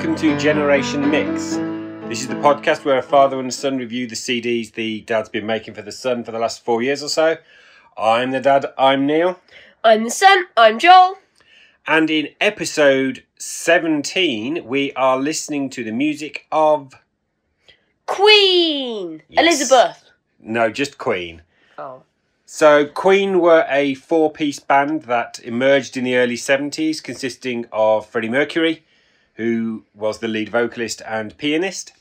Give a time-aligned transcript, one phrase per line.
[0.00, 1.56] Welcome to Generation Mix.
[2.08, 5.28] This is the podcast where a father and a son review the CDs the dad's
[5.28, 7.36] been making for the son for the last four years or so.
[7.98, 9.38] I'm the dad, I'm Neil.
[9.84, 11.18] I'm the son, I'm Joel.
[11.86, 16.94] And in episode 17, we are listening to the music of.
[18.06, 19.20] Queen!
[19.28, 19.44] Yes.
[19.44, 20.10] Elizabeth.
[20.40, 21.42] No, just Queen.
[21.76, 22.04] Oh.
[22.46, 28.06] So, Queen were a four piece band that emerged in the early 70s, consisting of
[28.06, 28.82] Freddie Mercury,
[29.40, 31.94] who was the lead vocalist and pianist,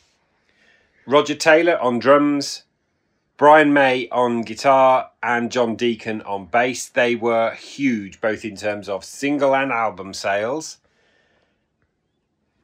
[1.06, 2.64] Roger Taylor on drums,
[3.38, 6.90] Brian May on guitar, and John Deacon on bass.
[6.90, 10.80] They were huge, both in terms of single and album sales.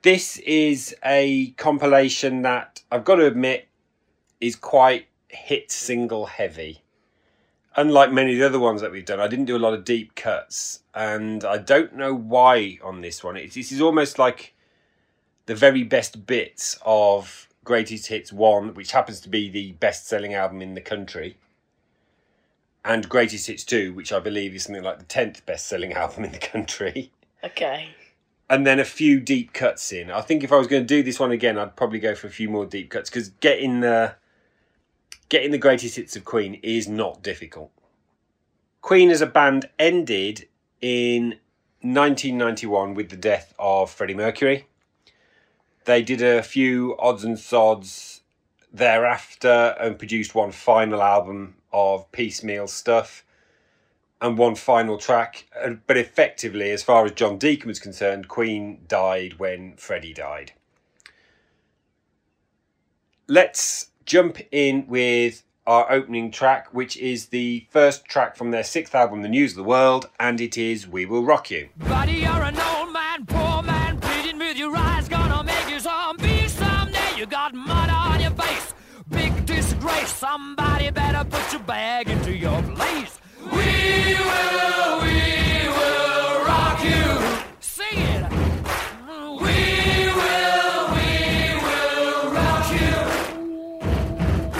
[0.01, 3.69] This is a compilation that I've got to admit
[4.41, 6.81] is quite hit single heavy
[7.77, 9.83] unlike many of the other ones that we've done, I didn't do a lot of
[9.83, 13.35] deep cuts, and I don't know why on this one.
[13.35, 14.54] It's, this is almost like
[15.45, 20.33] the very best bits of Greatest Hits 1, which happens to be the best selling
[20.33, 21.37] album in the country,
[22.83, 26.25] and Greatest Hits 2, which I believe is something like the 10th best selling album
[26.25, 27.11] in the country.
[27.43, 27.89] Okay.
[28.49, 30.11] And then a few deep cuts in.
[30.11, 32.27] I think if I was going to do this one again, I'd probably go for
[32.27, 34.15] a few more deep cuts because getting the
[35.29, 37.71] getting the greatest hits of Queen is not difficult.
[38.81, 40.47] Queen as a band ended
[40.79, 41.39] in
[41.81, 44.67] 1991 with the death of Freddie Mercury.
[45.85, 48.21] They did a few odds and sods
[48.73, 53.23] thereafter and produced one final album of piecemeal stuff
[54.19, 55.45] and one final track.
[55.87, 60.53] But effectively, as far as John Deacon was concerned, Queen died when Freddie died.
[63.27, 68.93] Let's jump in with our opening track, which is the first track from their sixth
[68.93, 71.69] album, The News of the World, and it is We Will Rock You.
[71.77, 72.25] Buddy,
[80.27, 83.19] Somebody better put your bag into your place.
[83.43, 87.05] We will, we will rock you.
[87.59, 88.23] Sing it.
[89.05, 89.57] We
[90.17, 91.11] will, we
[91.61, 92.95] will rock you.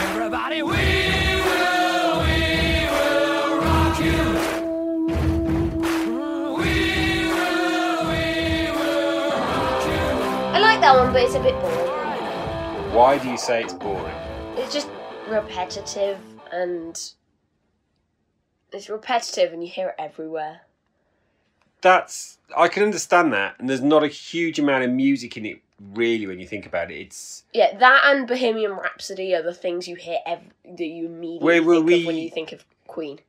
[0.05, 0.69] Everybody, we
[1.47, 2.41] will, we
[2.93, 4.21] will rock you.
[6.59, 6.73] We
[7.33, 8.21] will, we
[8.69, 10.05] will rock you.
[10.53, 12.93] I like that one, but it's a bit boring.
[12.93, 14.13] Why do you say it's boring?
[14.57, 14.87] It's just
[15.27, 16.19] repetitive
[16.51, 17.11] and.
[18.71, 20.61] It's repetitive and you hear it everywhere.
[21.81, 25.61] That's I can understand that, and there's not a huge amount of music in it
[25.93, 26.95] really when you think about it.
[26.95, 31.45] It's Yeah, that and Bohemian Rhapsody are the things you hear ev- that you immediately
[31.45, 33.19] Where will think of when you think of Queen.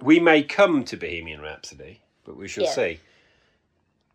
[0.00, 2.70] we may come to Bohemian Rhapsody, but we shall Yeah.
[2.74, 3.00] see.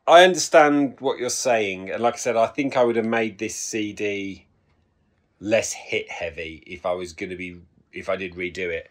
[0.07, 3.37] I understand what you're saying, and like I said, I think I would have made
[3.37, 4.45] this CD
[5.43, 7.57] less hit heavy if I was going to be
[7.91, 8.89] if I did redo it.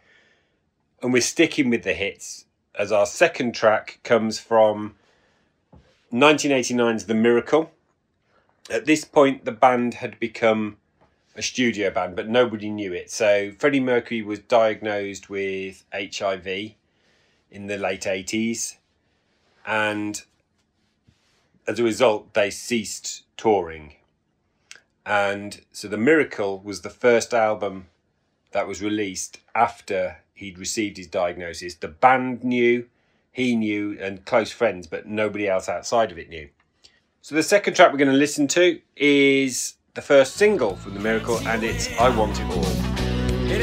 [1.02, 2.44] And we're sticking with the hits
[2.78, 4.94] as our second track comes from
[6.12, 7.72] 1989's The Miracle.
[8.70, 10.76] At this point, the band had become
[11.34, 13.10] a studio band, but nobody knew it.
[13.10, 16.46] So Freddie Mercury was diagnosed with HIV
[17.50, 18.76] in the late 80s,
[19.66, 20.22] and
[21.66, 23.94] as a result, they ceased touring.
[25.04, 27.88] And so The Miracle was the first album
[28.52, 31.74] that was released after he'd received his diagnosis.
[31.74, 32.86] The band knew,
[33.30, 36.48] he knew, and close friends, but nobody else outside of it knew.
[37.20, 41.00] So the second track we're going to listen to is the first single from The
[41.00, 42.64] Miracle, and it's I Want It All.
[43.50, 43.60] It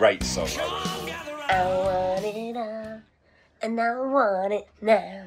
[0.00, 0.48] great song.
[1.50, 3.02] I want it all,
[3.60, 5.24] and I want it now.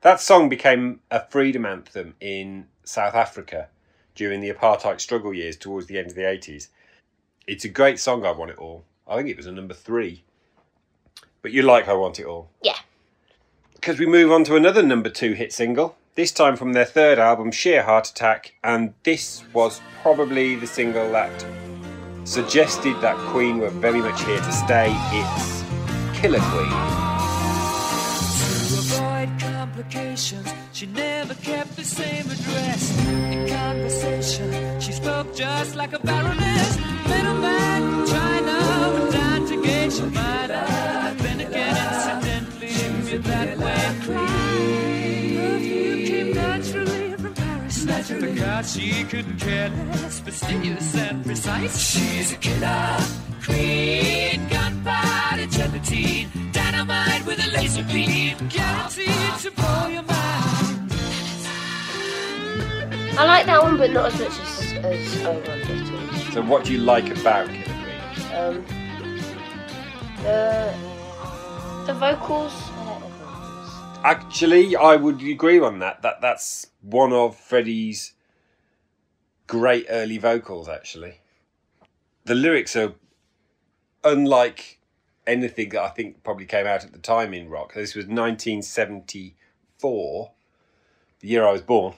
[0.00, 3.68] That song became a freedom anthem in South Africa
[4.14, 6.68] during the apartheid struggle years towards the end of the 80s.
[7.46, 8.86] It's a great song, I Want It All.
[9.06, 10.24] I think it was a number three.
[11.42, 12.48] But you like I Want It All.
[12.62, 12.78] Yeah.
[13.74, 17.18] Because we move on to another number two hit single, this time from their third
[17.18, 21.67] album, Sheer Heart Attack, and this was probably the single that
[22.28, 24.94] suggested that Queen were very much here to stay.
[25.12, 25.64] It's
[26.18, 26.74] Killer Queen.
[29.38, 30.48] Complications.
[30.72, 32.98] She never kept the same address.
[33.06, 36.76] In conversation, she spoke just like a baroness.
[38.10, 38.58] China
[39.90, 40.77] to mind.
[48.20, 51.78] Forgot she couldn't care less, fastidious and precise.
[51.78, 52.98] She's a killer
[53.44, 60.92] queen, gunpowder gelatine, dynamite with a laser beam, guaranteed to blow your mind.
[63.18, 66.32] I like that one, but not as much as, as Over on Little.
[66.32, 68.34] So, what do you like about Killer Queen?
[68.34, 68.64] Um,
[70.22, 70.74] the
[71.86, 72.67] the vocals.
[74.08, 76.00] Actually, I would agree on that.
[76.00, 78.14] That that's one of Freddie's
[79.46, 80.66] great early vocals.
[80.66, 81.20] Actually,
[82.24, 82.94] the lyrics are
[84.02, 84.80] unlike
[85.26, 87.74] anything that I think probably came out at the time in rock.
[87.74, 90.30] This was 1974,
[91.20, 91.92] the year I was born.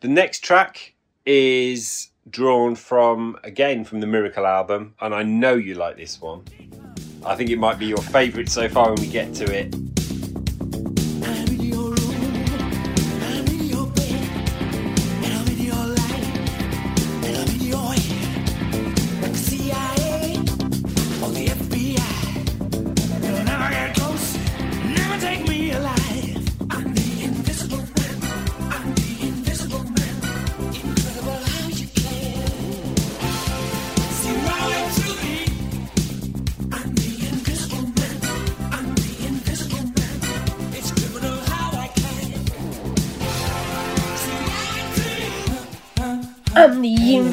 [0.00, 0.94] The next track
[1.26, 6.44] is drawn from again from the Miracle album, and I know you like this one.
[7.26, 9.76] I think it might be your favourite so far when we get to it.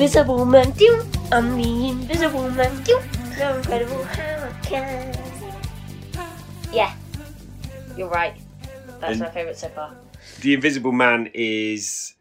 [0.02, 0.72] Invisible man.
[0.72, 1.06] Doo.
[1.32, 2.76] I'm the invisible man.
[2.82, 3.00] Doo.
[3.38, 5.16] So incredible how I can.
[6.74, 6.96] Yeah,
[7.96, 8.34] you're right.
[9.00, 9.96] That's And- my favourite so far.
[10.42, 12.16] The Invisible Man is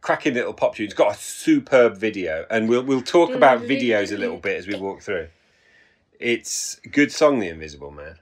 [0.00, 0.84] cracking little pop tune.
[0.84, 4.68] It's got a superb video, and we'll we'll talk about videos a little bit as
[4.68, 5.26] we walk through.
[6.20, 8.20] It's a good song, The Invisible Man.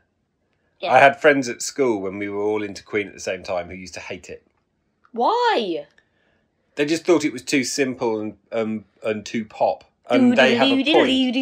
[0.80, 0.94] Yeah.
[0.94, 3.68] I had friends at school when we were all into Queen at the same time
[3.68, 4.42] who used to hate it.
[5.12, 5.86] Why?
[6.74, 10.68] They just thought it was too simple and um, and too pop, and they have
[10.68, 11.36] a point.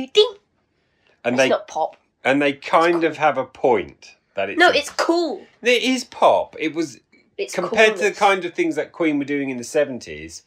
[1.23, 1.97] And It's they not pop.
[2.25, 5.47] and they kind of have a point that it's No, a- it's cool.
[5.63, 6.57] it is pop.
[6.59, 6.99] It was
[7.39, 10.43] It's compared to the kind of things that Queen were doing in the seventies.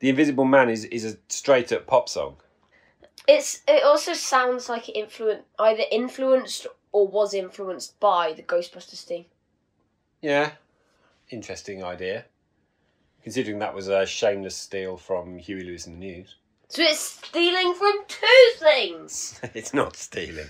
[0.00, 2.36] The Invisible Man is is a straight up pop song.
[3.28, 3.60] It's.
[3.68, 9.26] It also sounds like it influenced either influenced or was influenced by the Ghostbusters theme.
[10.22, 10.52] Yeah,
[11.28, 12.24] interesting idea.
[13.22, 16.36] Considering that was a shameless steal from Huey Lewis and the News.
[16.68, 19.40] So it's stealing from two things.
[19.54, 20.46] it's not stealing.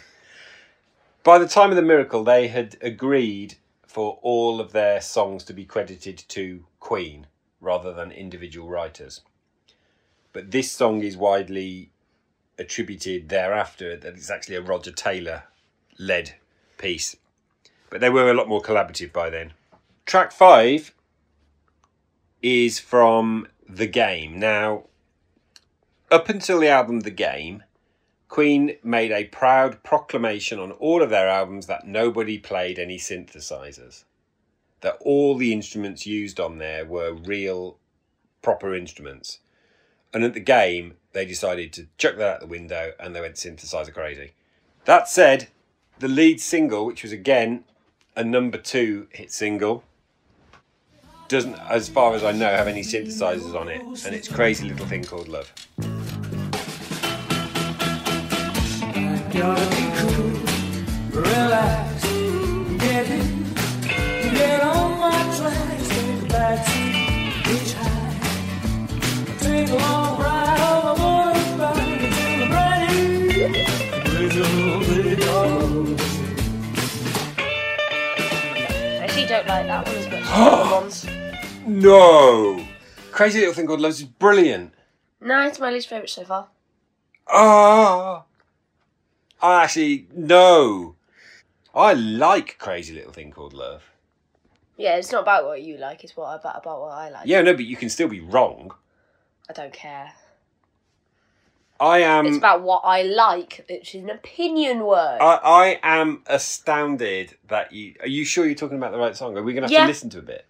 [1.24, 3.54] By the time of the miracle, they had agreed
[3.86, 7.26] for all of their songs to be credited to Queen
[7.60, 9.22] rather than individual writers.
[10.32, 11.90] But this song is widely
[12.58, 15.44] attributed thereafter that it's actually a Roger Taylor
[15.98, 16.34] led
[16.78, 17.16] piece.
[17.88, 19.54] But they were a lot more collaborative by then.
[20.06, 20.92] Track five
[22.42, 24.38] is from The Game.
[24.38, 24.84] Now,
[26.10, 27.64] up until the album The Game,
[28.28, 34.04] Queen made a proud proclamation on all of their albums that nobody played any synthesizers.
[34.82, 37.76] That all the instruments used on there were real,
[38.40, 39.40] proper instruments.
[40.14, 43.34] And at the game, they decided to chuck that out the window and they went
[43.34, 44.32] synthesizer crazy.
[44.84, 45.48] That said,
[45.98, 47.64] the lead single, which was again
[48.16, 49.84] a number two hit single,
[51.30, 53.80] doesn't, as far as I know, have any synthesizers on it.
[54.04, 55.52] And it's Crazy Little Thing Called Love.
[55.78, 55.84] I
[79.04, 80.99] actually don't like that one as much as the ones.
[81.80, 82.62] No!
[83.10, 84.74] Crazy Little Thing Called Love is brilliant.
[85.18, 86.48] No, it's my least favourite so far.
[87.26, 88.24] Ah,
[89.40, 90.96] I actually no.
[91.74, 93.82] I like Crazy Little Thing Called Love.
[94.76, 97.26] Yeah, it's not about what you like, it's what about, about what I like.
[97.26, 98.72] Yeah, no, but you can still be wrong.
[99.48, 100.12] I don't care.
[101.78, 102.26] I am.
[102.26, 105.18] It's about what I like, which is an opinion word.
[105.20, 107.94] I, I am astounded that you.
[108.02, 109.34] Are you sure you're talking about the right song?
[109.38, 109.82] Are we gonna have Yeah.
[109.82, 110.44] to listen to a bit?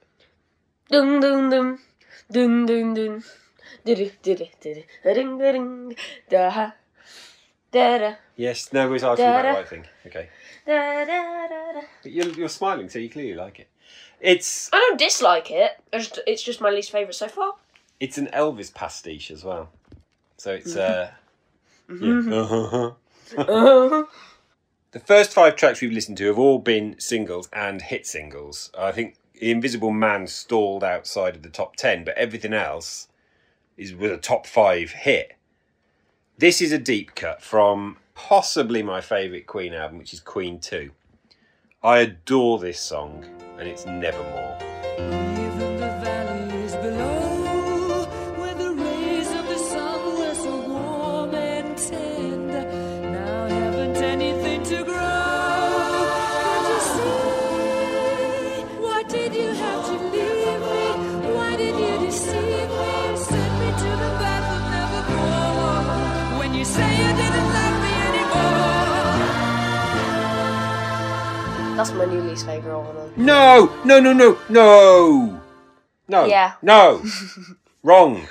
[0.90, 1.78] Dun dun dun.
[2.32, 3.23] Dun dun dun.
[3.85, 5.97] Du-du, du-du, du-du, da-ding, da-ding,
[6.28, 6.75] da-ha,
[7.73, 8.73] da-da, Yes.
[8.75, 9.87] No, we're asking about the right thing.
[10.06, 10.28] Okay.
[10.66, 11.80] da-da-da-da.
[12.02, 13.68] But you're, you're smiling, so you clearly like it.
[14.20, 15.80] It's I don't dislike it.
[15.92, 17.54] It's just, it's just my least favourite so far.
[18.00, 19.70] it's an Elvis pastiche as well.
[20.37, 21.11] So it's uh,
[21.88, 22.30] Mm-hmm.
[22.32, 22.94] yeah.
[23.42, 24.04] Uh-huh.
[24.92, 28.70] The first five tracks we've listened to have all been singles and hit singles.
[28.76, 33.09] I think Invisible Man stalled outside of the top 10, but everything else
[33.76, 35.37] is with a top five hit.
[36.37, 40.90] This is a deep cut from possibly my favourite Queen album, which is Queen 2.
[41.82, 43.25] I adore this song,
[43.59, 45.29] and it's Nevermore.
[71.80, 72.94] That's my new least favourite one.
[72.94, 73.25] of them.
[73.25, 75.40] No, no, no, no, no,
[76.08, 76.52] no, Yeah.
[76.60, 77.02] no,
[77.82, 78.26] wrong.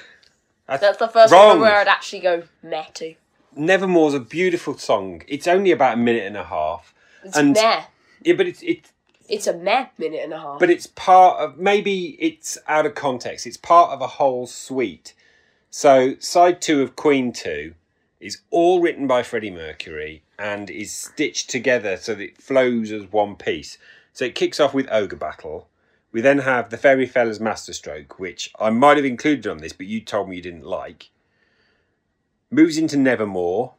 [0.67, 1.47] That's the first Wrong.
[1.47, 3.15] one where I'd actually go meh to.
[3.55, 5.23] Nevermore's a beautiful song.
[5.27, 7.85] It's only about a minute and a half, It's and meh.
[8.21, 8.91] yeah, but it's it,
[9.27, 10.59] It's a meh minute and a half.
[10.59, 13.47] but it's part of maybe it's out of context.
[13.47, 15.15] It's part of a whole suite.
[15.71, 17.73] So side two of Queen Two
[18.19, 23.11] is all written by Freddie Mercury and is stitched together so that it flows as
[23.11, 23.77] one piece.
[24.13, 25.67] So it kicks off with Ogre Battle.
[26.11, 29.85] We then have the Fairy Feller's Masterstroke, which I might have included on this, but
[29.85, 31.09] you told me you didn't like.
[32.49, 33.73] Moves into Nevermore.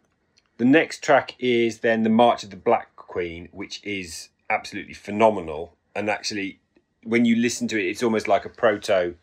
[0.58, 5.74] The next track is then the March of the Black Queen, which is absolutely phenomenal.
[5.96, 6.60] And actually,
[7.02, 9.14] when you listen to it, it's almost like a proto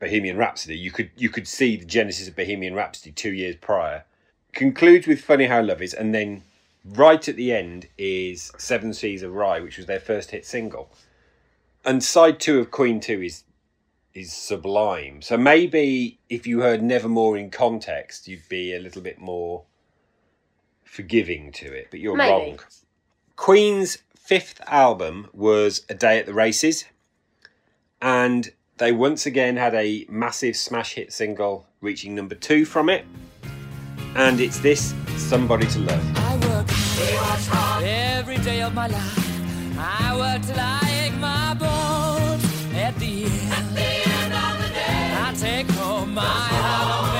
[0.00, 0.76] Bohemian Rhapsody.
[0.76, 4.04] You could you could see the genesis of Bohemian Rhapsody two years prior.
[4.52, 6.42] Concludes with Funny How Love Is, and then
[6.84, 10.90] right at the end is Seven Seas of Rhye, which was their first hit single.
[11.84, 13.44] And side two of Queen Two is
[14.14, 15.22] is sublime.
[15.22, 19.64] So maybe if you heard Nevermore in context, you'd be a little bit more
[20.84, 21.88] forgiving to it.
[21.90, 22.30] But you're Maybe.
[22.30, 22.60] wrong.
[23.36, 26.84] Queen's fifth album was A Day at the Races,
[28.00, 33.06] and they once again had a massive smash hit single reaching number two from it.
[34.14, 36.04] And it's this Somebody to Love.
[36.16, 36.66] I work
[37.82, 39.78] every day of my life.
[39.78, 42.44] I work till I ache my bones.
[42.74, 47.11] At the end, of the day, I take home my heart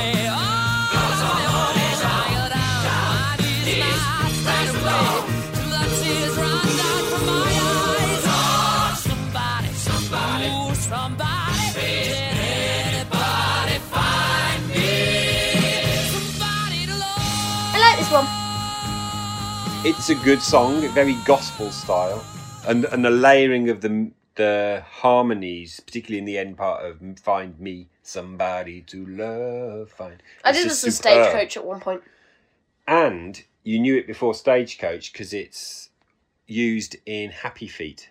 [19.84, 22.24] It's a good song, very gospel style,
[22.68, 27.58] and and the layering of the the harmonies, particularly in the end part of "Find
[27.58, 30.22] Me Somebody to Love." Find.
[30.44, 30.94] I did this superb.
[30.94, 32.02] Stagecoach at one point.
[32.86, 35.90] and you knew it before Stagecoach because it's
[36.46, 38.08] used in Happy Feet.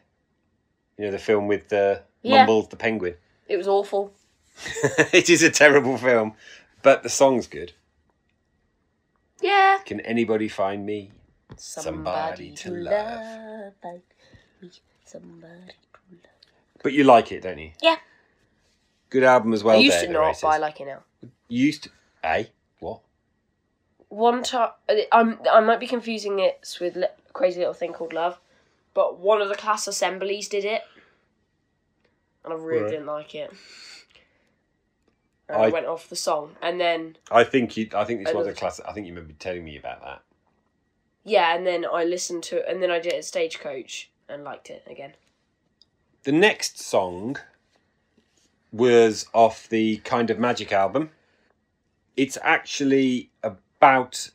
[0.98, 2.40] You know the film with the Yeah.
[2.40, 3.16] Mumbles the penguin.
[3.48, 4.14] It was awful.
[5.14, 6.34] it is a terrible film,
[6.82, 7.72] but the song's good.
[9.42, 9.80] Yeah.
[9.86, 11.12] Can anybody find me
[11.58, 13.74] Somebody, to to love?
[13.84, 14.02] love.
[14.62, 14.70] Me
[15.06, 16.32] Somebody to love.
[16.84, 17.72] But you like it, don't you?
[17.82, 17.98] Yeah.
[19.10, 19.76] Good album as well.
[19.76, 21.00] I used to not, but I like it now.
[21.48, 21.90] You used to.
[22.24, 22.46] Eh?
[22.80, 23.02] What?
[24.10, 24.72] One time,
[25.12, 28.40] I'm I might be confusing it with li- Crazy Little Thing Called Love,
[28.94, 30.82] but one of the class assemblies did it,
[32.44, 32.92] and I really Right.
[32.92, 33.52] didn't like it.
[35.50, 37.90] And I, I- went off the song, and then I think you.
[37.94, 38.80] I think this was a class.
[38.82, 40.22] I think you remember telling me about that.
[41.24, 44.44] Yeah, and then I listened to it, and then I did it at Stagecoach and
[44.44, 45.14] liked it again.
[46.24, 47.38] The next song
[48.72, 51.12] was off the Kind of Magic album.
[52.16, 54.32] It's actually about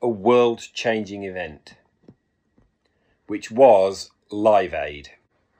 [0.00, 1.74] a world changing event,
[3.26, 5.10] which was Live Aid.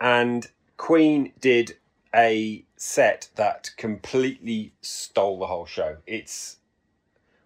[0.00, 1.76] And Queen did
[2.14, 5.99] a set that completely stole the whole show.
[6.07, 6.57] It's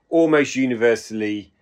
[0.09, 1.53] almost universally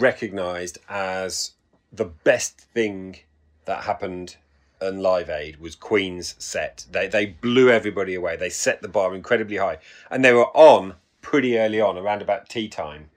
[0.00, 1.52] recognized as
[1.92, 3.16] the best thing
[3.64, 4.36] that happened
[4.80, 6.84] and Live Aid was Queen's set.
[6.90, 8.36] They they blew everybody away.
[8.36, 9.78] They set the bar incredibly high,
[10.10, 13.10] and they were on pretty early on, around about tea time.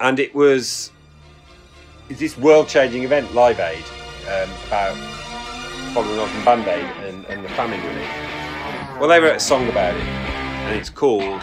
[0.00, 0.90] And it was
[2.08, 3.84] this world changing event, Live Aid,
[4.28, 4.96] um, about
[5.92, 8.98] following on from Band Aid and, and the famine relief.
[8.98, 11.42] Well, they wrote a song about it, and it's called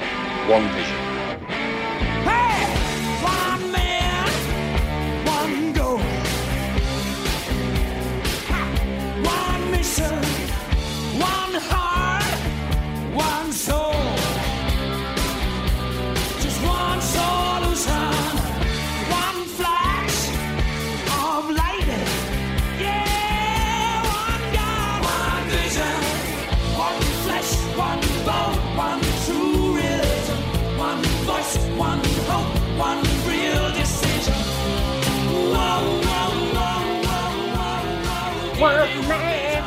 [0.49, 1.08] One Vision.
[38.59, 38.75] One
[39.07, 39.63] man,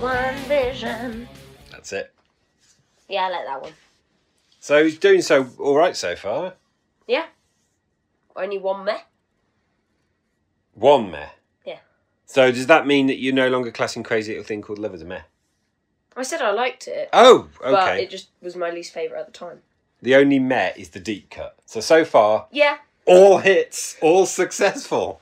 [0.00, 1.26] one vision.
[1.70, 2.12] That's it.
[3.08, 3.72] Yeah, I like that one.
[4.60, 6.54] So he's doing so all right so far.
[7.06, 7.26] Yeah.
[8.34, 8.98] Only one meh.
[10.74, 11.28] One meh.
[11.64, 11.78] Yeah.
[12.26, 15.00] So does that mean that you're no longer classing Crazy Little Thing called Love as
[15.02, 15.22] a meh?
[16.16, 17.70] I said I liked it, Oh, okay.
[17.72, 19.60] but it just was my least favourite at the time.
[20.02, 21.56] The only meh is the deep cut.
[21.64, 22.76] So so far, Yeah.
[23.06, 25.20] all hits, all successful.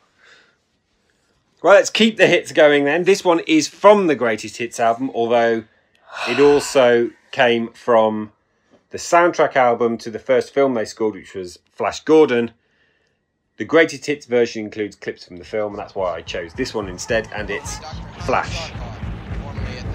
[1.65, 3.05] Well, let's keep the hits going then.
[3.05, 5.65] This one is from the Greatest Hits album, although
[6.29, 8.33] it also came from
[8.91, 12.51] the soundtrack album to the first film they scored, which was Flash Gordon.
[13.57, 16.75] The Greatest Hits version includes clips from the film, and that's why I chose this
[16.75, 17.79] one instead, and it's
[18.27, 18.71] Flash.
[19.41, 19.91] formerly at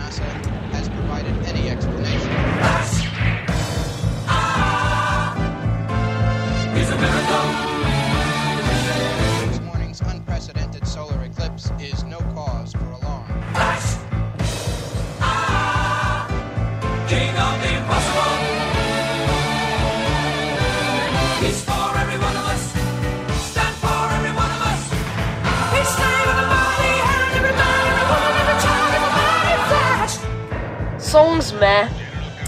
[31.09, 31.85] Songs meh.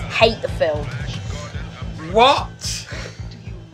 [0.09, 0.85] Hate the film.
[2.13, 2.87] What?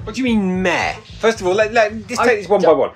[0.03, 0.93] What do you mean meh?
[1.19, 2.91] First of all, let, let, let's I take this one by don't- one.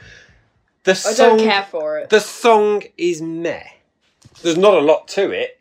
[0.83, 2.09] The I song, don't care for it.
[2.09, 3.63] The song is meh.
[4.41, 5.59] There's not a lot to it.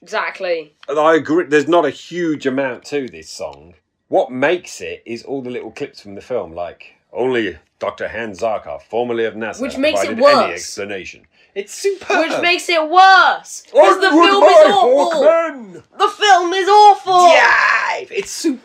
[0.00, 0.74] exactly.
[0.88, 1.44] And I agree.
[1.44, 3.74] There's not a huge amount to this song.
[4.08, 8.08] What makes it is all the little clips from the film, like only Dr.
[8.08, 10.52] Hans Zarkov, formerly of NASA, Which makes it provided any worse.
[10.60, 11.26] explanation.
[11.54, 12.20] It's superb.
[12.30, 13.62] Which makes it worse.
[13.66, 15.22] Because the film is awful.
[15.22, 15.72] Hawkman!
[15.98, 17.28] The film is awful.
[17.32, 18.62] Yeah, it's super.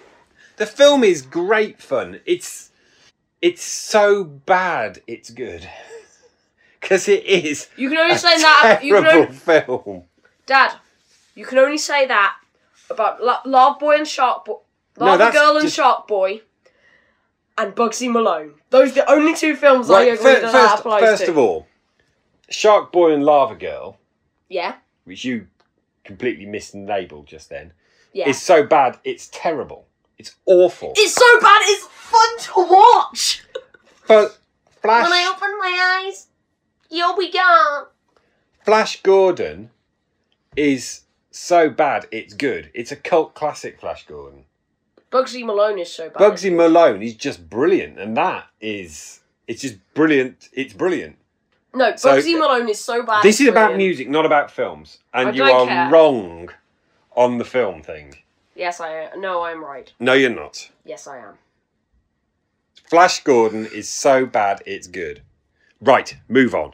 [0.58, 2.20] The film is great fun.
[2.26, 2.72] It's
[3.42, 5.02] it's so bad.
[5.08, 5.68] It's good
[6.80, 7.68] because it is.
[7.76, 8.80] You can only a say that.
[8.84, 10.04] You can terrible only, film.
[10.46, 10.74] Dad,
[11.34, 12.38] you can only say that
[12.90, 14.58] about Lo- Love Boy and Shark Boy,
[15.00, 16.42] No, Love that's Girl and just- Shark Boy,
[17.58, 18.54] and Bugsy Malone.
[18.70, 21.32] Those are the only two films I agree fir- that that first, applies first to.
[21.32, 21.68] of all,
[22.50, 23.98] Shark Boy and Lava Girl,
[24.50, 25.48] yeah, which you
[26.04, 27.74] completely mislabeled just then,
[28.14, 28.30] yeah.
[28.30, 29.88] is so bad it's terrible.
[30.18, 30.94] It's awful.
[30.96, 31.62] It's so bad.
[31.64, 33.44] It's fun to watch.
[34.08, 34.38] but
[34.82, 36.28] Flash, When I open my eyes,
[36.90, 37.88] you'll be gone.
[38.64, 39.72] Flash Gordon
[40.56, 42.72] is so bad it's good.
[42.74, 43.80] It's a cult classic.
[43.80, 44.46] Flash Gordon.
[45.12, 46.18] Bugsy Malone is so bad.
[46.18, 50.50] Bugsy Malone is just brilliant, and that is it's just brilliant.
[50.54, 51.18] It's brilliant.
[51.76, 53.22] No, So- Bugsy Malone is so bad.
[53.24, 53.78] this it's is about brilliant.
[53.78, 55.90] music, not about films, and I you don't are care.
[55.90, 56.50] wrong
[57.16, 58.16] on the film thing.
[58.56, 59.22] Yes, I am.
[59.22, 59.92] No, I'm right.
[60.00, 60.70] No, you're not.
[60.86, 61.36] Yes, I am.
[62.90, 65.22] Flash Gordon is so bad it's good.
[65.82, 66.74] Right, move on.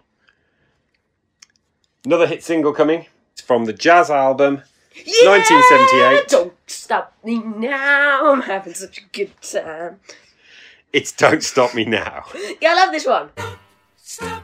[2.06, 3.08] Another hit single coming.
[3.34, 4.62] It's from the jazz album.
[4.94, 5.30] Yeah!
[5.30, 6.28] 1978.
[6.28, 8.32] Don't stop me now.
[8.32, 10.00] I'm having such a good time.
[10.92, 12.26] It's Don't Stop Me Now.
[12.60, 13.30] Yeah, I love this one.
[13.96, 14.44] Stop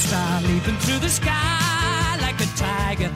[0.00, 3.10] star leaping through the sky like a tiger,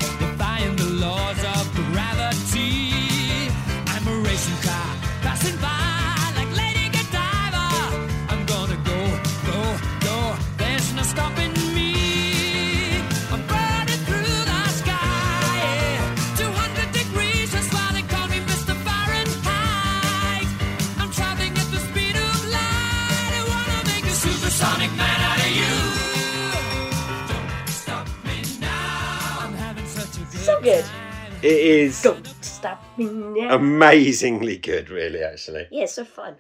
[30.64, 30.90] good So good.
[30.90, 31.32] time.
[31.42, 33.54] It is Don't stop me now.
[33.54, 35.66] amazingly good, really, actually.
[35.70, 36.36] yeah, so fun.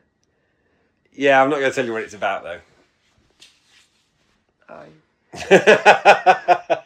[1.12, 2.60] Yeah, I'm not going to tell you what it's about, though.
[4.68, 4.84] Oh.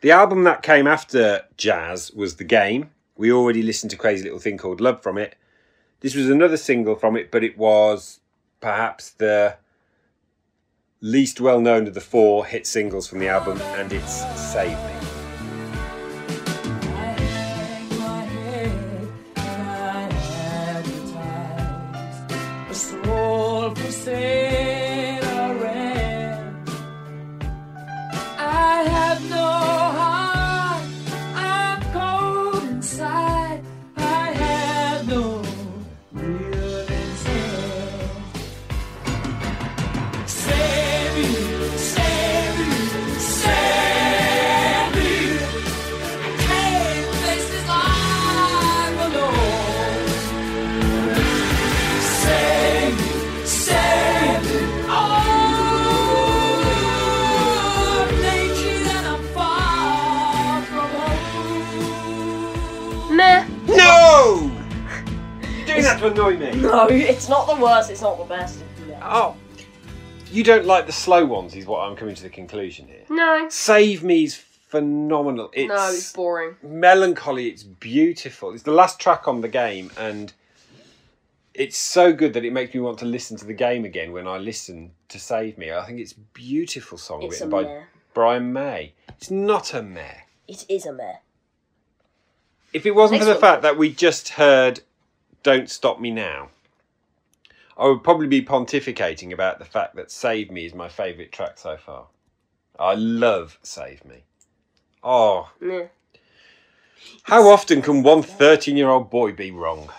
[0.00, 2.90] the album that came after Jazz was The Game.
[3.16, 5.36] We already listened to Crazy Little Thing Called Love from it.
[6.00, 8.20] This was another single from it, but it was
[8.60, 9.56] perhaps the
[11.00, 14.93] least well known of the four hit singles from the album, and it's Save Me.
[66.04, 66.60] To annoy me.
[66.60, 67.90] No, it's not the worst.
[67.90, 68.58] It's not the best.
[68.88, 68.98] No.
[69.02, 69.36] Oh,
[70.30, 73.04] you don't like the slow ones, is what I'm coming to the conclusion here.
[73.08, 73.48] No.
[73.48, 75.50] Save Me's phenomenal.
[75.52, 76.56] It's No, it's boring.
[76.62, 77.48] melancholy.
[77.48, 78.52] It's beautiful.
[78.52, 80.32] It's the last track on the game, and
[81.54, 84.26] it's so good that it makes me want to listen to the game again when
[84.26, 85.72] I listen to Save Me.
[85.72, 87.82] I think it's a beautiful song It's a written by meh.
[88.12, 88.92] Brian May.
[89.08, 90.14] It's not a meh.
[90.48, 91.16] It is a meh.
[92.72, 93.52] If it wasn't Next for the one.
[93.52, 94.80] fact that we just heard
[95.44, 96.48] Don't Stop Me Now,
[97.76, 101.58] I would probably be pontificating about the fact that Save Me is my favourite track
[101.58, 102.06] so far.
[102.78, 104.24] I love Save Me.
[105.02, 105.88] Oh, Meh.
[107.24, 109.90] how often can one 13 year old boy be wrong?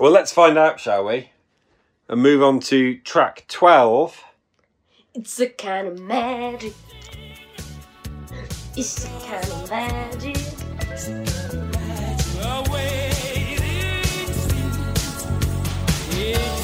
[0.00, 1.30] Well, let's find out, shall we?
[2.08, 4.20] And move on to track 12.
[5.14, 6.74] It's a kind of magic.
[8.76, 11.45] It's a kind of magic.
[16.16, 16.55] This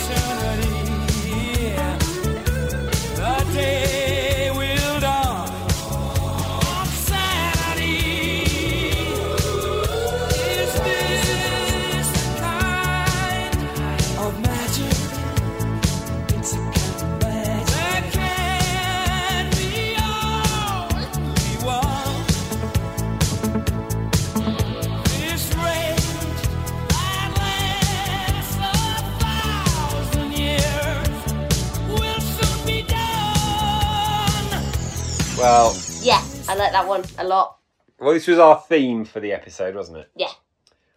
[35.43, 37.59] Well, Yeah, I like that one a lot.
[37.99, 40.09] well, this was our theme for the episode, wasn't it?
[40.15, 40.31] Yeah.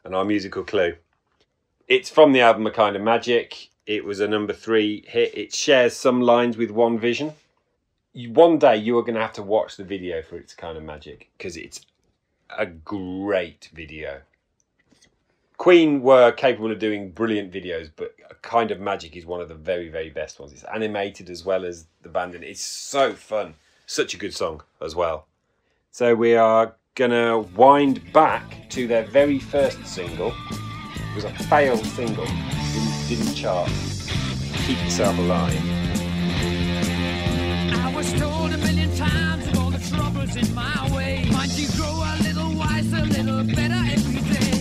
[0.03, 0.97] and our musical clue.
[1.88, 3.69] It's from the album A Kind of Magic.
[3.88, 5.36] It was a number three hit.
[5.36, 7.34] It shares some lines with One Vision.
[8.13, 10.77] You, one day you are going to have to watch the video for It's Kind
[10.77, 11.81] of Magic because it's
[12.55, 14.21] a great video.
[15.58, 19.49] Queen were capable of doing brilliant videos, but A Kind of Magic is one of
[19.49, 20.51] the very, very best ones.
[20.53, 23.55] It's animated as well as the band, and it's so fun.
[23.88, 25.28] Such a good song as well.
[25.91, 30.34] So we are gonna wind back to their very first single.
[30.50, 33.69] It was a failed single, didn't, didn't chart.
[34.65, 35.62] Keep yourself alive.
[37.74, 41.30] I was told a million times of all the troubles in my way.
[41.32, 44.55] Might you grow a little wiser, a little better every day.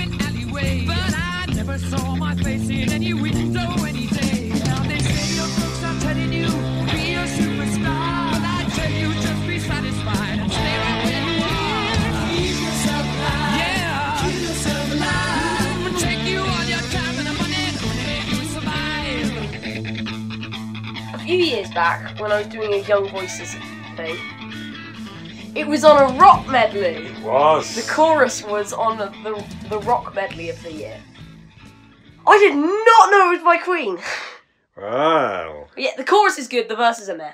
[0.00, 4.50] Alleyway, but I never saw my face in any window any day.
[4.64, 5.48] Now they say your
[5.88, 6.46] are telling you
[6.92, 11.42] be a superstar, but I tell you just be satisfied and stay right where you
[11.42, 11.58] are.
[21.14, 23.54] A few years back, when I was doing a Young Voices
[23.96, 24.16] thing,
[25.58, 27.06] it was on a rock medley.
[27.06, 27.74] It Was.
[27.74, 29.08] The chorus was on the,
[29.68, 30.96] the, rock medley of the year.
[32.26, 33.98] I did not know it was by Queen.
[34.76, 35.66] Wow.
[35.74, 37.32] But yeah, the chorus is good, the verses are meh.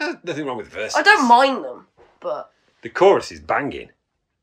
[0.00, 0.96] There's nothing wrong with the verse.
[0.96, 1.86] I don't mind them,
[2.18, 2.52] but
[2.82, 3.90] The chorus is banging.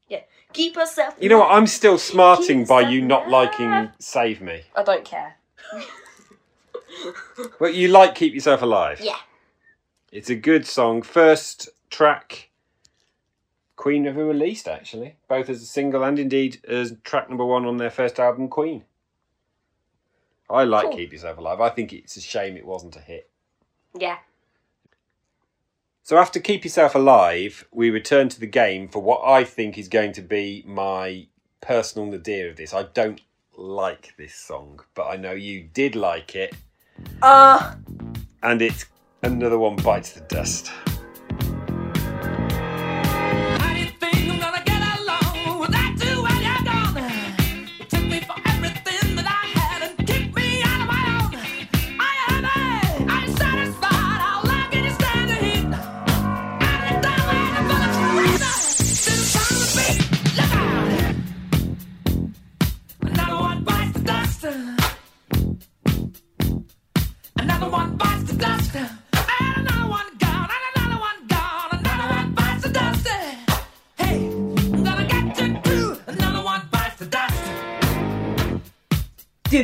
[0.07, 0.21] yeah.
[0.53, 1.15] Keep yourself.
[1.19, 1.51] You know what?
[1.51, 4.61] I'm still smarting by you not liking Save Me.
[4.77, 5.35] I don't care.
[7.59, 9.01] But you like Keep Yourself Alive.
[9.01, 9.17] Yeah.
[10.15, 11.01] It's a good song.
[11.01, 12.49] First track
[13.75, 15.17] Queen ever released, actually.
[15.27, 18.85] Both as a single and indeed as track number one on their first album, Queen.
[20.49, 20.95] I like Cool.
[20.95, 21.59] Keep Yourself Alive.
[21.59, 23.29] I think it's a shame it wasn't a hit.
[23.93, 24.19] Yeah.
[26.01, 29.89] So after Keep Yourself Alive, we return to the game for what I think is
[29.89, 31.27] going to be my
[31.59, 32.73] personal nadir of this.
[32.73, 33.19] I don't
[33.57, 36.55] like this song, but I know you did like it,
[37.21, 37.75] Uh,
[38.41, 38.85] and it's
[39.25, 40.71] another one bites the dust.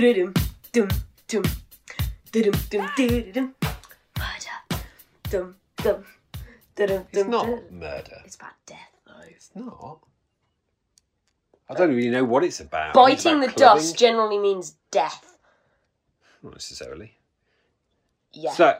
[0.02, 0.34] Dum
[0.72, 0.88] dum
[1.28, 1.44] dum
[2.32, 3.56] dum dum dum
[4.18, 4.82] Murder.
[5.30, 6.06] Dum dum
[6.76, 7.08] dum dum.
[7.12, 7.62] It's not dum.
[7.72, 8.22] murder.
[8.26, 9.14] It's about death though.
[9.30, 10.00] It's not.
[11.70, 12.90] I don't really know what it's about.
[12.90, 13.82] It's Biting the about clubbing?
[13.84, 15.38] dust generally means death.
[16.44, 17.14] Not necessarily.
[18.34, 18.52] Yeah.
[18.54, 18.78] So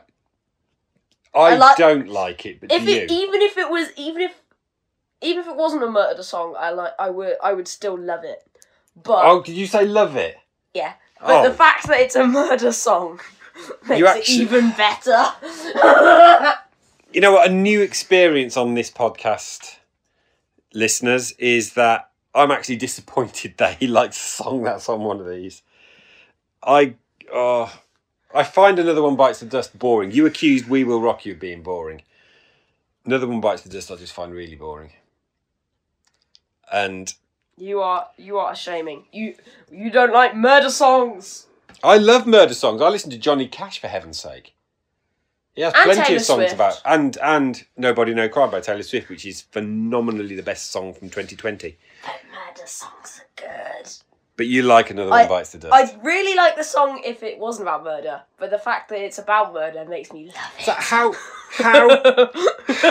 [1.36, 2.98] I, I like- don't like it, but if do you?
[2.98, 4.34] it even if it was even if
[5.22, 8.24] even if it wasn't a murder song, I like I would I would still love
[8.24, 8.44] it.
[8.96, 10.36] But oh, did you say love it?
[10.74, 11.50] yeah, but Oh.
[11.50, 13.20] the fact that it's a murder song
[13.88, 15.26] makes You it even better.
[17.14, 17.50] You know what?
[17.50, 19.76] A new experience on this podcast,
[20.74, 25.28] listeners, is that I'm actually disappointed that he likes a song that's on one of
[25.28, 25.62] these.
[26.64, 26.96] I,
[27.34, 27.78] oh,
[28.34, 30.12] I find another one bites the dust boring.
[30.12, 32.04] You accused "We Will Rock You" of being boring.
[33.04, 33.92] Another one bites the dust.
[33.92, 34.92] I just find really boring.
[36.72, 37.14] And
[37.62, 39.06] you are you are shaming.
[39.12, 39.36] You
[39.72, 41.48] you don't like murder songs.
[41.84, 42.82] I love murder songs.
[42.82, 44.54] I listen to Johnny Cash for heaven's sake.
[45.54, 46.54] He has And plenty Taylor of songs Swift.
[46.56, 50.94] about and and Nobody No Cry by Taylor Swift, which is phenomenally the best song
[50.94, 51.78] from 2020.
[52.04, 53.90] But murder songs are good.
[54.42, 55.72] But you like another I- one bites the dust.
[55.72, 59.20] I'd really like the song if it wasn't about murder, but the fact that it's
[59.20, 60.64] about murder makes me love it.
[60.66, 61.14] So how
[61.52, 62.32] how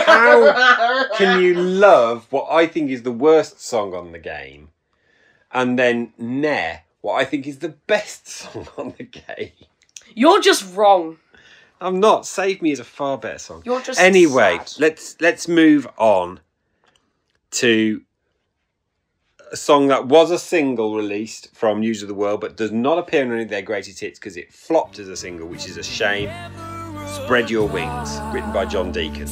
[0.05, 4.69] how can you love what I think is the worst song on the game,
[5.51, 9.51] and then Nair, what I think is the best song on the game?
[10.15, 11.17] You're just wrong.
[11.81, 12.25] I'm not.
[12.25, 13.61] Save Me is a far better song.
[13.65, 14.59] You're just anyway.
[14.63, 14.79] sad.
[14.79, 16.39] Let's let's move on
[17.59, 18.03] to
[19.51, 22.97] a song that was a single released from News of the World, but does not
[22.97, 25.77] appear on any of their greatest hits because it flopped as a single, which is
[25.77, 26.29] a shame.
[27.07, 29.27] Spread Your Wings, written by John Deacon.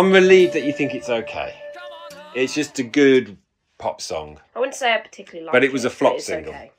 [0.00, 1.54] I'm relieved that you think it's okay.
[2.34, 3.36] It's just a good
[3.76, 4.40] pop song.
[4.56, 5.56] I wouldn't say I particularly like it.
[5.56, 6.54] But it was a flop it's single.
[6.54, 6.70] okay.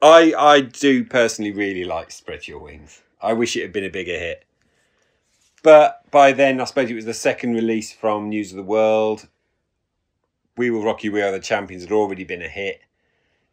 [0.00, 3.02] I I do personally really like Spread Your Wings.
[3.20, 4.46] I wish it had been a bigger hit.
[5.62, 9.28] But by then, I suppose it was the second release from News of the World.
[10.56, 12.80] We Will Rock You, We Are the Champions had already been a hit.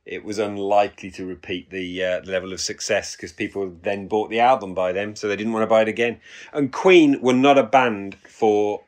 [0.06, 4.42] It was unlikely to repeat the uh, level of success because people then bought the
[4.42, 6.20] album by them, so they didn't want to buy it again.
[6.52, 8.84] And Queen were not a band for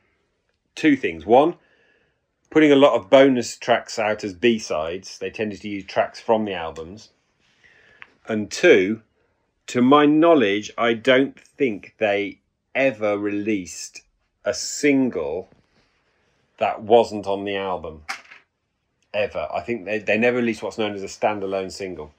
[0.76, 1.26] two things.
[1.26, 1.56] One,
[2.50, 5.18] putting a lot of bonus tracks out as B sides.
[5.18, 7.10] They tended to use tracks from the albums.
[8.28, 9.02] And two,
[9.68, 12.40] to my knowledge, I don't think they
[12.74, 14.02] ever released
[14.44, 15.50] a single
[16.58, 18.04] that wasn't on the album.
[19.16, 19.48] Ever.
[19.54, 22.12] I think they, they never released what's known as a standalone single.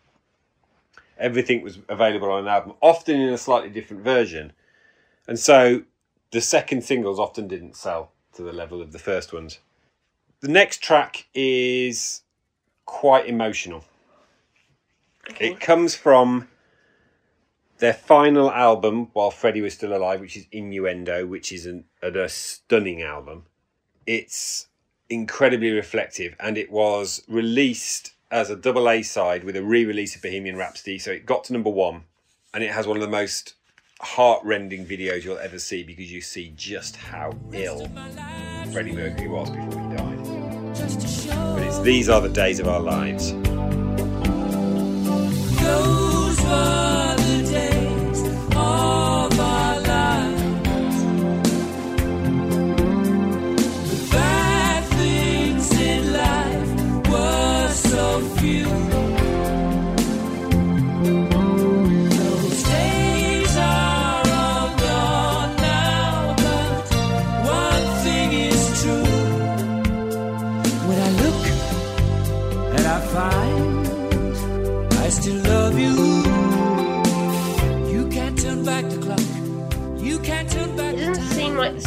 [1.19, 4.53] Everything was available on an album, often in a slightly different version.
[5.29, 5.83] And so
[6.31, 9.59] the second singles often didn't sell to the level of the first ones.
[10.41, 12.23] The next track is
[12.87, 13.85] quite emotional.
[15.39, 16.49] It comes from
[17.79, 22.29] their final album while Freddie was still alive, which is Innuendo, which is an, a
[22.29, 23.45] stunning album.
[24.07, 24.69] It's
[25.09, 30.16] incredibly reflective and it was released as a double A side with a re release
[30.16, 30.99] of Bohemian Rhapsody.
[30.99, 32.05] So it got to number one
[32.53, 33.55] and it has one of the most
[34.01, 37.88] heart-rending videos you'll ever see because you see just how ill
[38.73, 40.25] Freddie Mercury was before he died.
[41.55, 43.33] But it's These Are the Days of Our Lives.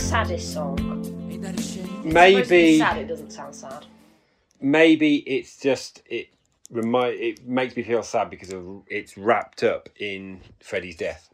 [0.09, 0.79] Saddest song.
[1.29, 1.85] Ain't that a shame?
[1.85, 2.97] Supposed to be Maybe sad.
[2.97, 3.85] It doesn't sound sad.
[4.59, 6.29] maybe it's just it
[6.71, 11.29] remind it makes me feel sad because of it's wrapped up in Freddie's death.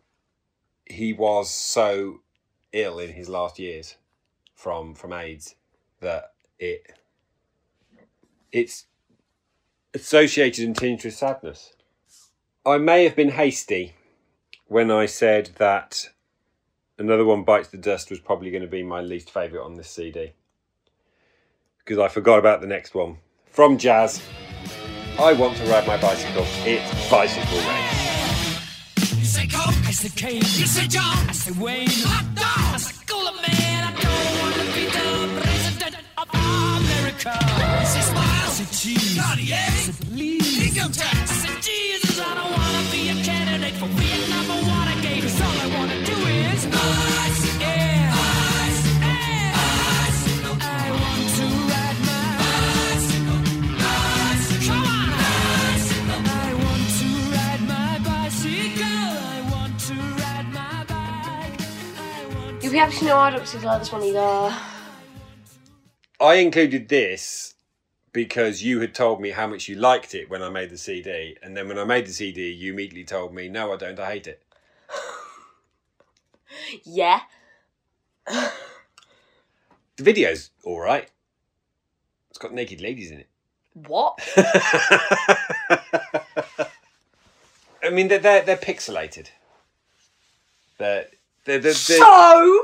[0.85, 2.19] He was so
[2.73, 3.95] ill in his last years
[4.53, 5.55] from from AIDS
[6.01, 6.91] that it
[8.51, 8.87] it's
[9.93, 11.71] associated and tinged with sadness.
[12.65, 13.93] I may have been hasty
[14.67, 16.09] when I said that
[16.97, 19.89] another one bites the dust was probably going to be my least favourite on this
[19.89, 20.33] CD
[21.79, 24.21] because I forgot about the next one from Jazz.
[25.19, 26.43] I want to ride my bicycle.
[26.65, 29.17] It's bicycle race.
[29.17, 30.37] You say Coke, I say Kane.
[30.37, 31.87] You say John, I say Wayne.
[31.87, 33.83] Hot dog, I say Cooler Man.
[33.83, 37.31] I don't want to be the president of America.
[37.31, 39.21] I say Smile, I say Cheese.
[39.21, 40.75] Cartier, I say Please.
[40.75, 42.19] Income tax, I say Jesus.
[42.19, 45.21] I don't want to be a candidate for Vietnam or Watergate.
[45.23, 48.11] 'cause all I want to do is ice, yeah,
[48.65, 49.55] ice, yeah,
[50.03, 50.23] ice.
[50.59, 53.39] I want to ride my bicycle,
[53.79, 54.67] bicycle.
[54.67, 56.21] Come on, bicycle.
[56.43, 59.11] I want to ride my bicycle.
[59.35, 61.57] I want to ride my bike.
[61.97, 64.53] I want You'll be happy to know I don't particularly like this one either.
[66.19, 67.54] I included this
[68.15, 71.35] because you had told me how much you liked it when I made the CD,
[71.43, 73.99] and then when I made the CD, you immediately told me, "No, I don't.
[73.99, 74.41] I hate it."
[76.83, 77.19] Yeah.
[78.25, 78.51] The
[80.03, 81.11] video's all right.
[82.29, 83.27] It's got naked ladies in it.
[83.73, 84.17] What?
[87.83, 89.27] I mean, they're they're, they're pixelated.
[90.77, 91.07] They're,
[91.43, 92.61] they're, they're, they're So.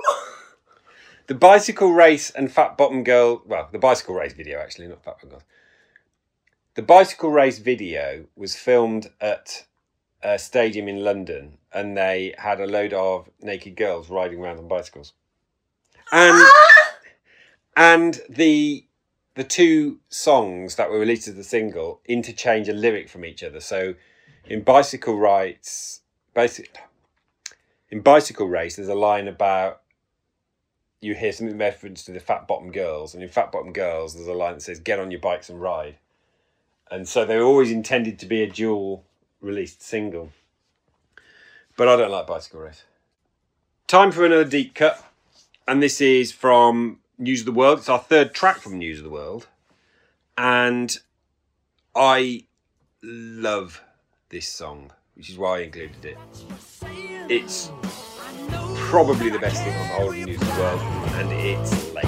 [1.32, 3.42] The bicycle race and Fat Bottom Girl.
[3.46, 5.44] Well, the bicycle race video actually, not Fat Bottom Girl.
[6.74, 9.64] The bicycle race video was filmed at
[10.22, 14.68] a stadium in London, and they had a load of naked girls riding around on
[14.68, 15.14] bicycles,
[16.12, 16.96] and ah!
[17.78, 18.86] and the
[19.36, 23.62] the two songs that were released as a single interchange a lyric from each other.
[23.62, 23.96] So,
[24.44, 26.02] in bicycle rights,
[26.34, 26.78] basic
[27.90, 29.81] in bicycle race, there's a line about
[31.02, 34.14] you hear something in reference to the fat bottom girls, and in fat bottom girls,
[34.14, 35.98] there's a line that says "Get on your bikes and ride,"
[36.90, 39.04] and so they were always intended to be a dual
[39.42, 40.32] released single.
[41.76, 42.84] But I don't like bicycle race.
[43.88, 45.04] Time for another deep cut,
[45.68, 47.80] and this is from News of the World.
[47.80, 49.48] It's our third track from News of the World,
[50.38, 50.96] and
[51.96, 52.46] I
[53.02, 53.82] love
[54.30, 56.18] this song, which is why I included it.
[57.30, 57.72] It's
[58.92, 60.82] probably the best thing on the whole News of the World,
[61.16, 62.04] and it's late.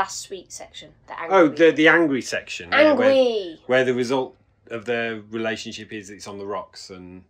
[0.00, 0.90] Last sweet section.
[1.08, 1.36] The angry.
[1.36, 2.70] Oh, the the angry section.
[2.72, 3.60] yeah, where, angry.
[3.66, 4.34] where the result
[4.68, 7.24] of their relationship is it's on the rocks and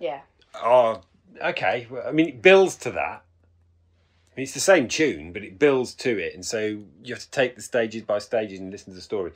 [0.00, 0.20] Yeah.
[0.54, 1.02] oh,
[1.42, 1.86] okay.
[1.88, 3.22] Well, I mean, it builds to that.
[3.22, 6.58] I mean, it's the same tune, but it builds to it, and so
[7.02, 9.32] you have to take the stages by stages and listen to the story.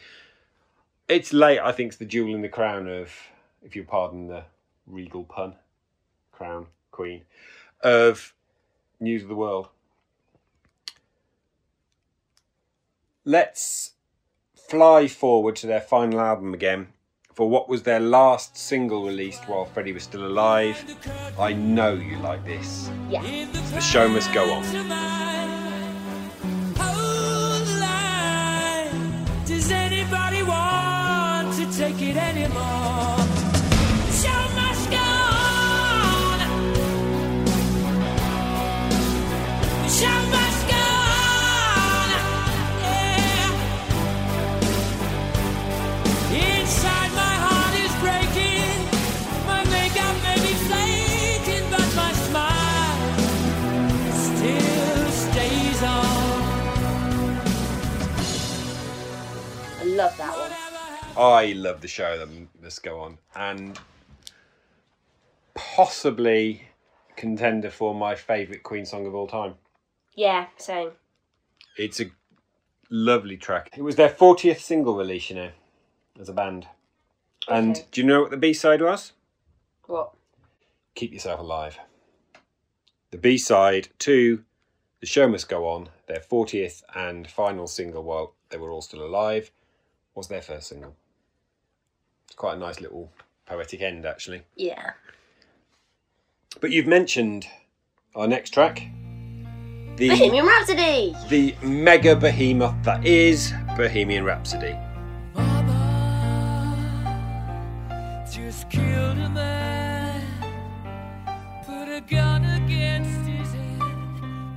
[1.09, 1.59] It's late.
[1.61, 3.11] I think it's the jewel in the crown of,
[3.63, 4.45] if you pardon the
[4.87, 5.55] regal pun,
[6.33, 7.23] crown queen
[7.83, 8.35] of
[8.99, 9.69] news of the world.
[13.25, 13.93] Let's
[14.55, 16.89] fly forward to their final album again
[17.35, 20.83] for what was their last single released while Freddie was still alive.
[21.39, 22.91] I know you like this.
[23.11, 23.47] Yeah.
[23.53, 25.20] The show must go on.
[61.17, 62.29] I love the show that
[62.63, 63.79] must go on, and
[65.55, 66.63] possibly
[67.17, 69.55] contender for my favourite Queen song of all time.
[70.15, 70.93] Yeah, same.
[71.77, 72.07] It's a
[72.91, 73.71] lovely track.
[73.77, 75.51] It was their 40th single release, you know,
[76.19, 76.67] as a band.
[77.49, 79.13] And do you know what the B side was?
[79.87, 80.13] What?
[80.95, 81.79] Keep Yourself Alive.
[83.11, 84.45] The B side to
[85.01, 89.05] The Show Must Go On, their 40th and final single while they were all still
[89.05, 89.51] alive,
[90.15, 90.97] was their first single.
[92.31, 93.11] It's quite a nice little
[93.45, 94.43] poetic end, actually.
[94.55, 94.93] Yeah.
[96.61, 97.49] But you've mentioned
[98.15, 98.87] our next track,
[99.97, 101.17] the Bohemian Rhapsody!
[101.29, 104.77] the mega behemoth that is Bohemian Rhapsody.
[105.35, 106.95] Mama
[108.33, 110.23] just killed a man,
[111.67, 113.81] put a gun against his head,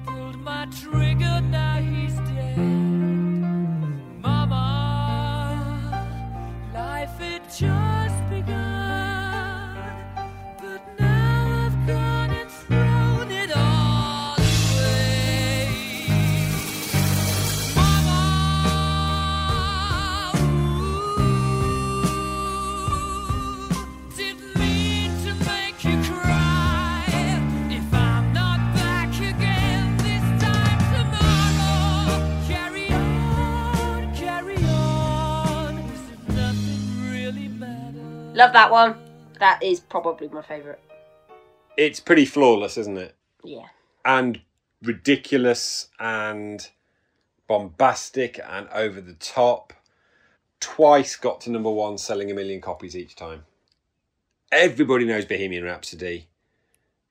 [0.05, 1.62] pulled my trigger, now
[38.33, 38.95] Love that one.
[39.39, 40.79] That is probably my favourite.
[41.77, 43.15] It's pretty flawless, isn't it?
[43.43, 43.65] Yeah.
[44.03, 44.41] And
[44.81, 46.67] ridiculous and
[47.47, 49.73] bombastic and over the top.
[50.59, 53.43] Twice got to number one, selling a million copies each time.
[54.51, 56.27] Everybody knows Bohemian Rhapsody.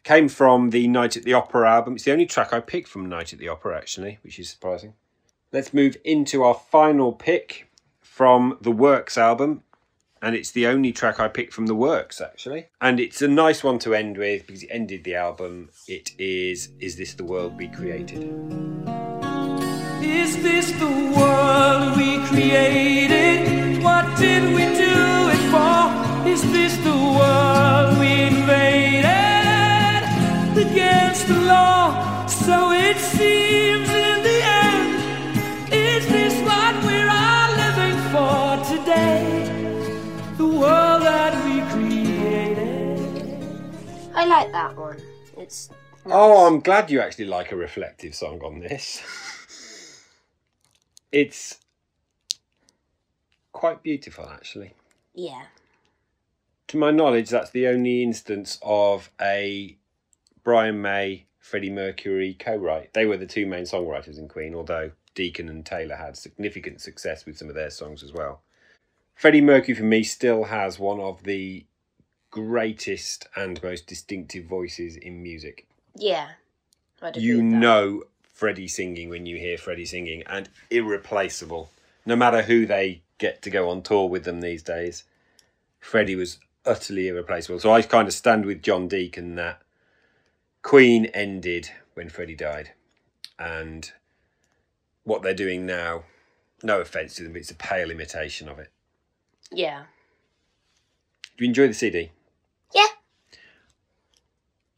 [0.02, 1.94] Came from the Night at the Opera album.
[1.94, 4.94] It's the only track I picked from Night at the Opera, actually, which is surprising.
[5.52, 7.70] Let's move into our final pick
[8.00, 9.62] from the Works album.
[10.24, 12.68] And it's the only track I picked from the Works, actually.
[12.80, 15.70] And it's a nice one to end with because it ended the album.
[15.88, 18.22] It is Is This the World We Created?
[20.00, 23.82] Is this the world we created?
[23.82, 26.28] What did we do it for?
[26.28, 29.08] Is this the world we invaded?
[30.56, 33.88] Against the law, so it seems
[44.32, 45.00] like that one.
[45.36, 45.70] It's.
[46.06, 49.02] Oh, I'm glad you actually like a reflective song on this.
[51.12, 51.58] it's
[53.52, 54.72] quite beautiful, actually.
[55.14, 55.44] Yeah.
[56.68, 59.76] To my knowledge, that's the only instance of a
[60.42, 62.94] Brian May, Freddie Mercury co write.
[62.94, 67.26] They were the two main songwriters in Queen, although Deacon and Taylor had significant success
[67.26, 68.42] with some of their songs as well.
[69.14, 71.66] Freddie Mercury, for me, still has one of the
[72.32, 75.68] greatest and most distinctive voices in music.
[75.94, 76.30] Yeah.
[77.14, 78.02] You know
[78.32, 81.70] Freddie singing when you hear Freddie singing, and irreplaceable.
[82.04, 85.04] No matter who they get to go on tour with them these days,
[85.78, 87.60] Freddie was utterly irreplaceable.
[87.60, 89.62] So I kind of stand with John Deacon that
[90.62, 92.70] Queen ended when Freddie died,
[93.38, 93.92] and
[95.04, 96.04] what they're doing now.
[96.62, 98.70] No offense to them, but it's a pale imitation of it.
[99.50, 99.82] Yeah.
[101.36, 102.12] Do you enjoy the CD?
[102.74, 102.86] Yeah.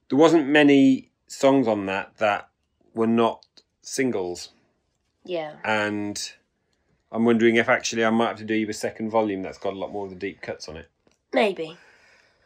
[0.09, 2.49] There wasn't many songs on that that
[2.95, 3.45] were not
[3.82, 4.51] singles.
[5.26, 5.55] Yeah.
[5.64, 6.20] and
[7.11, 9.72] I'm wondering if actually I might have to do you a second volume that's got
[9.72, 10.90] a lot more of the deep cuts on it.
[11.32, 11.78] Maybe.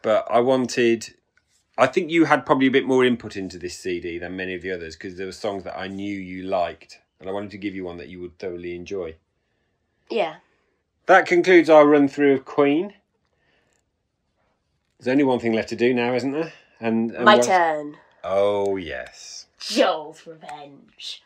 [0.03, 1.15] But I wanted,
[1.79, 4.61] I think you had probably a bit more input into this CD than many of
[4.61, 7.59] the others because there were songs that I knew you liked, and I wanted to
[7.59, 9.17] give you one that you would thoroughly enjoy.
[10.11, 10.37] Yeah.
[11.07, 12.93] That concludes our run through of Queen.
[14.99, 16.53] There's only one thing left to do now, isn't there?
[16.81, 17.97] And, and My what's- turn.
[18.25, 19.47] Oh yes.
[19.61, 21.23] Joel's Revenge.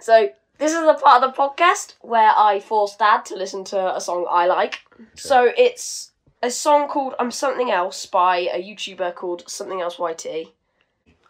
[0.00, 3.96] So, this is the part of the podcast where I force Dad to listen to
[3.96, 4.80] a song I like.
[5.14, 10.26] So, it's a song called I'm Something Else by a YouTuber called Something Else YT.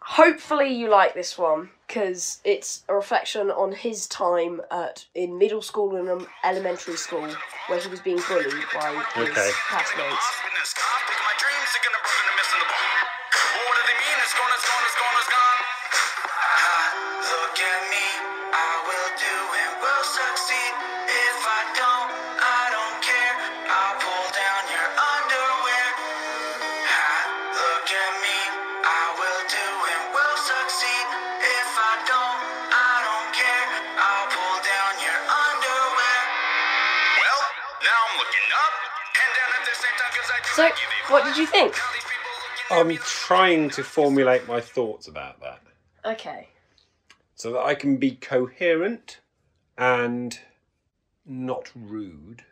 [0.01, 5.63] Hopefully, you like this one because it's a reflection on his time at in middle
[5.63, 7.27] school and um, elementary school
[7.69, 9.51] where he was being bullied by his Okay.
[9.69, 10.41] classmates.
[40.59, 41.73] So, not give a what did you think?
[41.77, 45.61] Now these people looking at I'm trying to formulate my thoughts about that.
[46.05, 46.49] Okay.
[47.37, 49.21] so that I can be coherent
[49.77, 50.37] and
[51.25, 52.43] not rude.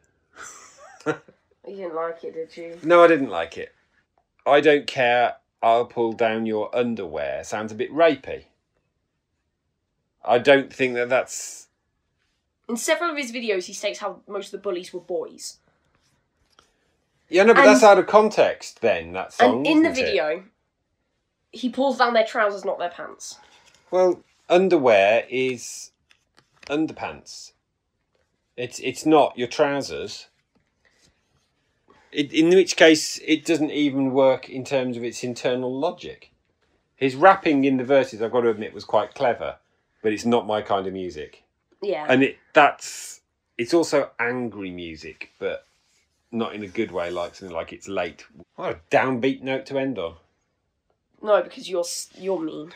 [1.04, 1.14] You
[1.66, 2.78] didn't like it, did you?
[2.84, 3.74] No, I didn't like it.
[4.46, 5.38] I don't care.
[5.60, 7.42] I'll pull down your underwear.
[7.42, 8.44] Sounds a bit rapey.
[10.24, 11.66] I don't think that that's.
[12.68, 15.58] In several of his videos, he states how most of the bullies were boys.
[17.28, 18.80] Yeah, no, but And- that's out of context.
[18.80, 19.58] Then that song.
[19.58, 20.06] and in the isn't it?
[20.06, 20.44] video,
[21.50, 23.38] he pulls down their trousers, not their pants.
[23.90, 25.90] well, underwear is
[26.66, 27.52] underpants.
[28.56, 30.28] It's it's not your trousers.
[32.12, 36.30] It, in which case, it doesn't even work in terms of its internal logic.
[36.94, 39.56] His rapping in the verses, I've got to admit, was quite clever,
[40.02, 41.42] but it's not my kind of music.
[41.82, 42.06] Yeah.
[42.08, 43.20] and it that's
[43.58, 45.66] it's also angry music, but
[46.32, 48.26] not in a good way, like something like it's late.
[48.56, 50.14] What a downbeat note to end on.
[51.22, 51.84] no, because you're
[52.18, 52.72] you're mean.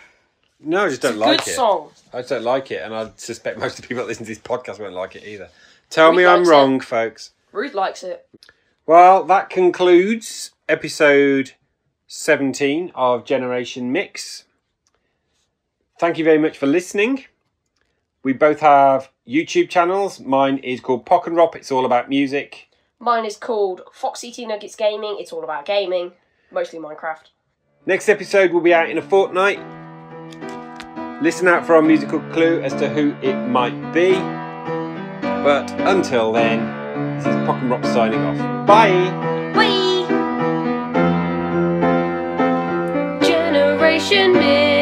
[0.63, 1.55] No, I just don't like good it.
[1.55, 1.91] song.
[2.13, 4.31] I just don't like it, and I suspect most of the people that listen to
[4.31, 5.49] this podcast won't like it either.
[5.89, 7.31] Tell Ruth me I'm likes wrong, folks.
[7.53, 8.29] Ruth likes it.
[8.87, 11.53] Well, that concludes episode
[12.09, 14.45] 17 of Generation Mix.
[15.99, 17.25] Thank you very much for listening.
[18.23, 20.21] We both have YouTube channels.
[20.21, 21.57] Mine is called Pock and Rop.
[21.57, 22.69] It's all about music.
[23.03, 25.17] Mine is called Foxy T Nuggets Gaming.
[25.19, 26.13] It's all about gaming,
[26.53, 27.31] mostly Minecraft.
[27.87, 29.59] Next episode will be out in a fortnight.
[31.23, 34.13] Listen out for our musical clue as to who it might be.
[35.43, 38.67] But until then, this is Pock and Rock signing off.
[38.67, 38.93] Bye!
[39.57, 40.07] Whee!
[43.27, 44.80] Generation Mix.